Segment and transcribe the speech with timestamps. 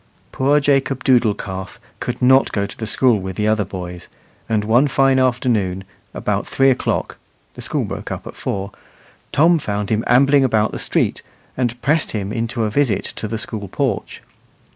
[0.31, 4.07] Poor Jacob Doodle calf could not go to the school with the other boys,
[4.49, 5.83] and one fine afternoon,
[6.15, 7.17] about three o'clock
[7.53, 8.71] (the school broke up at four),
[9.31, 11.21] Tom found him ambling about the street,
[11.55, 14.23] and pressed him into a visit to the school porch.